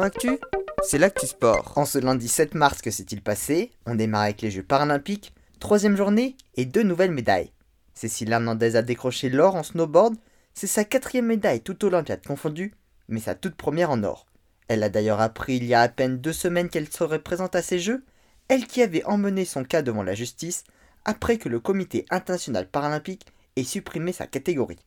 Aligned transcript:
Actu, 0.00 0.38
c'est 0.82 0.96
l'actu 0.96 1.26
sport. 1.26 1.74
En 1.76 1.84
ce 1.84 1.98
lundi 1.98 2.26
7 2.26 2.54
mars, 2.54 2.80
que 2.80 2.90
s'est-il 2.90 3.20
passé? 3.20 3.72
On 3.84 3.94
démarre 3.94 4.22
avec 4.22 4.40
les 4.40 4.50
Jeux 4.50 4.62
paralympiques, 4.62 5.34
troisième 5.60 5.98
journée 5.98 6.34
et 6.54 6.64
deux 6.64 6.82
nouvelles 6.82 7.10
médailles. 7.10 7.52
Cécile 7.92 8.32
Hernandez 8.32 8.76
a 8.76 8.82
décroché 8.82 9.28
l'or 9.28 9.54
en 9.54 9.62
snowboard, 9.62 10.16
c'est 10.54 10.66
sa 10.66 10.84
quatrième 10.84 11.26
médaille 11.26 11.60
toute 11.60 11.84
olympiade 11.84 12.24
confondue, 12.26 12.72
mais 13.08 13.20
sa 13.20 13.34
toute 13.34 13.54
première 13.54 13.90
en 13.90 14.02
or. 14.02 14.24
Elle 14.68 14.82
a 14.82 14.88
d'ailleurs 14.88 15.20
appris 15.20 15.56
il 15.56 15.64
y 15.64 15.74
a 15.74 15.82
à 15.82 15.88
peine 15.88 16.18
deux 16.18 16.32
semaines 16.32 16.70
qu'elle 16.70 16.88
serait 16.88 17.22
présente 17.22 17.54
à 17.54 17.60
ces 17.60 17.78
Jeux, 17.78 18.02
elle 18.48 18.66
qui 18.66 18.80
avait 18.80 19.04
emmené 19.04 19.44
son 19.44 19.62
cas 19.62 19.82
devant 19.82 20.02
la 20.02 20.14
justice 20.14 20.64
après 21.04 21.36
que 21.36 21.50
le 21.50 21.60
comité 21.60 22.06
international 22.08 22.66
paralympique 22.66 23.26
ait 23.56 23.62
supprimé 23.62 24.12
sa 24.12 24.26
catégorie. 24.26 24.86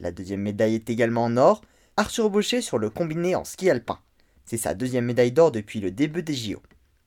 La 0.00 0.10
deuxième 0.10 0.40
médaille 0.40 0.74
est 0.74 0.90
également 0.90 1.24
en 1.24 1.36
or, 1.36 1.62
Arthur 1.96 2.28
Baucher 2.28 2.60
sur 2.60 2.78
le 2.78 2.90
combiné 2.90 3.36
en 3.36 3.44
ski 3.44 3.70
alpin. 3.70 4.00
C'est 4.52 4.58
sa 4.58 4.74
deuxième 4.74 5.06
médaille 5.06 5.32
d'or 5.32 5.50
depuis 5.50 5.80
le 5.80 5.90
début 5.90 6.22
des 6.22 6.34
JO. 6.34 6.60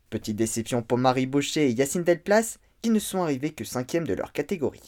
Petite 0.10 0.36
déception 0.36 0.82
pour 0.82 0.98
Marie 0.98 1.28
Baucher 1.28 1.68
et 1.68 1.74
Yacine 1.74 2.02
Delplace 2.02 2.58
qui 2.82 2.90
ne 2.90 2.98
sont 2.98 3.22
arrivés 3.22 3.52
que 3.52 3.64
cinquième 3.64 4.08
de 4.08 4.16
leur 4.16 4.32
catégorie. 4.34 4.82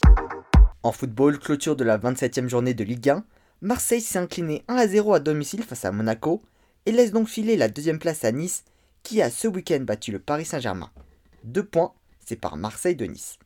En 0.81 0.91
football, 0.91 1.37
clôture 1.37 1.75
de 1.75 1.83
la 1.83 1.99
27e 1.99 2.47
journée 2.47 2.73
de 2.73 2.83
Ligue 2.83 3.11
1, 3.11 3.23
Marseille 3.61 4.01
s'est 4.01 4.17
incliné 4.17 4.63
1 4.69 4.75
à 4.75 4.87
0 4.87 5.13
à 5.13 5.19
domicile 5.19 5.61
face 5.61 5.85
à 5.85 5.91
Monaco 5.91 6.41
et 6.87 6.91
laisse 6.91 7.11
donc 7.11 7.27
filer 7.27 7.57
la 7.57 7.67
deuxième 7.67 7.99
place 7.99 8.25
à 8.25 8.31
Nice 8.31 8.63
qui 9.03 9.21
a 9.21 9.29
ce 9.29 9.47
week-end 9.47 9.81
battu 9.81 10.11
le 10.11 10.17
Paris 10.17 10.45
Saint-Germain. 10.45 10.89
Deux 11.43 11.63
points, 11.63 11.93
c'est 12.25 12.37
par 12.37 12.57
Marseille 12.57 12.95
de 12.95 13.05
Nice. 13.05 13.37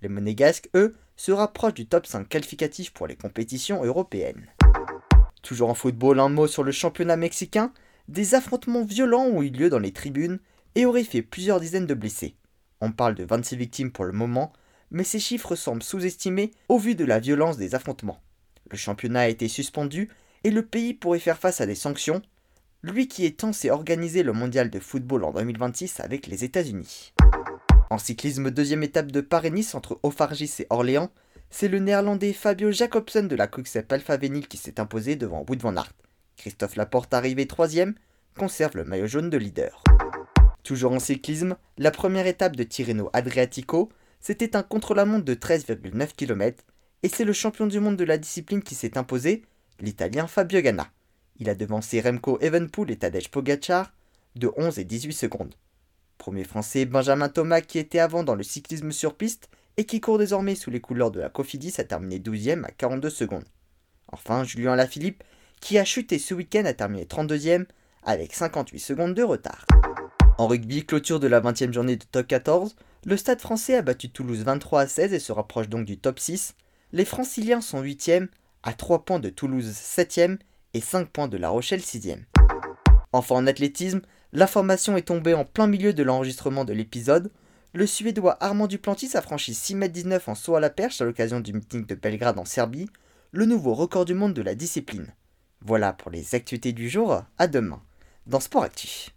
Les 0.00 0.08
Monégasques, 0.08 0.70
eux, 0.76 0.94
se 1.16 1.32
rapprochent 1.32 1.74
du 1.74 1.86
top 1.86 2.06
5 2.06 2.28
qualificatif 2.28 2.92
pour 2.92 3.08
les 3.08 3.16
compétitions 3.16 3.82
européennes. 3.82 4.46
Toujours 5.42 5.70
en 5.70 5.74
football, 5.74 6.20
un 6.20 6.28
mot 6.28 6.46
sur 6.46 6.62
le 6.62 6.70
championnat 6.70 7.16
mexicain. 7.16 7.72
Des 8.10 8.34
affrontements 8.34 8.82
violents 8.82 9.26
ont 9.26 9.40
eu 9.40 9.50
lieu 9.50 9.70
dans 9.70 9.78
les 9.78 9.92
tribunes 9.92 10.40
et 10.74 10.84
auraient 10.84 11.04
fait 11.04 11.22
plusieurs 11.22 11.60
dizaines 11.60 11.86
de 11.86 11.94
blessés. 11.94 12.34
On 12.80 12.90
parle 12.90 13.14
de 13.14 13.22
26 13.22 13.54
victimes 13.54 13.92
pour 13.92 14.04
le 14.04 14.10
moment, 14.10 14.52
mais 14.90 15.04
ces 15.04 15.20
chiffres 15.20 15.54
semblent 15.54 15.84
sous-estimés 15.84 16.50
au 16.68 16.76
vu 16.76 16.96
de 16.96 17.04
la 17.04 17.20
violence 17.20 17.56
des 17.56 17.76
affrontements. 17.76 18.20
Le 18.68 18.76
championnat 18.76 19.20
a 19.20 19.28
été 19.28 19.46
suspendu 19.46 20.08
et 20.42 20.50
le 20.50 20.66
pays 20.66 20.92
pourrait 20.92 21.20
faire 21.20 21.38
face 21.38 21.60
à 21.60 21.66
des 21.66 21.76
sanctions, 21.76 22.20
lui 22.82 23.06
qui 23.06 23.24
est 23.26 23.40
censé 23.40 23.70
organiser 23.70 24.24
le 24.24 24.32
mondial 24.32 24.70
de 24.70 24.80
football 24.80 25.22
en 25.22 25.32
2026 25.32 26.00
avec 26.00 26.26
les 26.26 26.42
États-Unis. 26.42 27.12
En 27.90 27.98
cyclisme, 27.98 28.50
deuxième 28.50 28.82
étape 28.82 29.12
de 29.12 29.20
Paris-Nice 29.20 29.76
entre 29.76 30.00
Ophargis 30.02 30.54
et 30.58 30.66
Orléans, 30.70 31.12
c'est 31.48 31.68
le 31.68 31.78
néerlandais 31.78 32.32
Fabio 32.32 32.72
Jacobsen 32.72 33.28
de 33.28 33.36
la 33.36 33.46
Quickstep 33.46 33.92
Alpha 33.92 34.16
Vinyl 34.16 34.48
qui 34.48 34.56
s'est 34.56 34.80
imposé 34.80 35.14
devant 35.14 35.46
Wood 35.48 35.60
van 35.60 35.76
Aert. 35.76 35.92
Christophe 36.40 36.76
Laporte, 36.76 37.12
arrivé 37.12 37.46
troisième, 37.46 37.94
conserve 38.38 38.74
le 38.78 38.84
maillot 38.84 39.06
jaune 39.06 39.28
de 39.28 39.36
leader. 39.36 39.84
Toujours 40.62 40.92
en 40.92 40.98
cyclisme, 40.98 41.58
la 41.76 41.90
première 41.90 42.26
étape 42.26 42.56
de 42.56 42.62
Tirreno 42.62 43.10
Adriatico, 43.12 43.90
c'était 44.20 44.56
un 44.56 44.62
contre-la-montre 44.62 45.26
de 45.26 45.34
13,9 45.34 46.14
km, 46.16 46.64
et 47.02 47.10
c'est 47.10 47.26
le 47.26 47.34
champion 47.34 47.66
du 47.66 47.78
monde 47.78 47.96
de 47.96 48.04
la 48.04 48.16
discipline 48.16 48.62
qui 48.62 48.74
s'est 48.74 48.96
imposé, 48.96 49.42
l'italien 49.80 50.26
Fabio 50.26 50.62
Ganna. 50.62 50.90
Il 51.36 51.50
a 51.50 51.54
devancé 51.54 52.00
Remco 52.00 52.38
Evenpool 52.40 52.90
et 52.90 52.96
Tadej 52.96 53.28
Pogacar 53.28 53.92
de 54.34 54.50
11 54.56 54.78
et 54.78 54.84
18 54.84 55.12
secondes. 55.12 55.54
Premier 56.16 56.44
français, 56.44 56.86
Benjamin 56.86 57.28
Thomas, 57.28 57.60
qui 57.60 57.78
était 57.78 57.98
avant 57.98 58.24
dans 58.24 58.34
le 58.34 58.44
cyclisme 58.44 58.92
sur 58.92 59.14
piste 59.14 59.50
et 59.76 59.84
qui 59.84 60.00
court 60.00 60.16
désormais 60.16 60.54
sous 60.54 60.70
les 60.70 60.80
couleurs 60.80 61.10
de 61.10 61.20
la 61.20 61.28
Cofidis, 61.28 61.74
a 61.76 61.84
terminé 61.84 62.18
12e 62.18 62.64
à 62.64 62.70
42 62.70 63.10
secondes. 63.10 63.44
Enfin, 64.08 64.42
Julien 64.42 64.74
Lafilippe, 64.74 65.22
qui 65.60 65.78
a 65.78 65.84
chuté 65.84 66.18
ce 66.18 66.34
week-end, 66.34 66.64
a 66.64 66.72
terminé 66.72 67.04
32e 67.04 67.66
avec 68.02 68.34
58 68.34 68.78
secondes 68.78 69.14
de 69.14 69.22
retard. 69.22 69.66
En 70.38 70.46
rugby, 70.46 70.84
clôture 70.84 71.20
de 71.20 71.26
la 71.26 71.40
20e 71.40 71.72
journée 71.72 71.96
de 71.96 72.04
top 72.04 72.26
14, 72.26 72.76
le 73.04 73.16
stade 73.16 73.40
français 73.40 73.76
a 73.76 73.82
battu 73.82 74.10
Toulouse 74.10 74.42
23 74.42 74.80
à 74.80 74.86
16 74.86 75.12
et 75.12 75.18
se 75.18 75.32
rapproche 75.32 75.68
donc 75.68 75.84
du 75.84 75.98
top 75.98 76.18
6. 76.18 76.54
Les 76.92 77.04
franciliens 77.04 77.60
sont 77.60 77.82
8e, 77.82 78.28
à 78.62 78.72
3 78.72 79.04
points 79.04 79.20
de 79.20 79.30
Toulouse 79.30 79.70
7e 79.70 80.38
et 80.74 80.80
5 80.80 81.08
points 81.08 81.28
de 81.28 81.36
La 81.36 81.50
Rochelle 81.50 81.80
6e. 81.80 82.24
Enfin 83.12 83.36
en 83.36 83.46
athlétisme, 83.46 84.00
L'information 84.32 84.96
est 84.96 85.02
tombée 85.02 85.34
en 85.34 85.44
plein 85.44 85.66
milieu 85.66 85.92
de 85.92 86.04
l'enregistrement 86.04 86.64
de 86.64 86.72
l'épisode. 86.72 87.32
Le 87.72 87.84
Suédois 87.84 88.36
Armand 88.40 88.68
Duplantis 88.68 89.16
a 89.16 89.22
franchi 89.22 89.52
6,19 89.52 90.12
m 90.12 90.20
en 90.28 90.34
saut 90.36 90.54
à 90.54 90.60
la 90.60 90.70
perche 90.70 91.00
à 91.00 91.04
l'occasion 91.04 91.40
du 91.40 91.52
meeting 91.52 91.84
de 91.84 91.94
Belgrade 91.96 92.38
en 92.38 92.44
Serbie, 92.44 92.88
le 93.32 93.44
nouveau 93.44 93.74
record 93.74 94.04
du 94.04 94.14
monde 94.14 94.34
de 94.34 94.42
la 94.42 94.54
discipline. 94.54 95.12
Voilà 95.62 95.92
pour 95.92 96.10
les 96.10 96.34
actualités 96.34 96.72
du 96.72 96.88
jour, 96.88 97.22
à 97.38 97.46
demain, 97.46 97.82
dans 98.26 98.40
Sport 98.40 98.64
Actif. 98.64 99.08